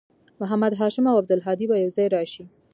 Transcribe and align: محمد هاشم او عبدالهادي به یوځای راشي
محمد 0.39 0.73
هاشم 0.79 1.05
او 1.07 1.17
عبدالهادي 1.21 1.65
به 1.67 1.75
یوځای 1.83 2.09
راشي 2.15 2.43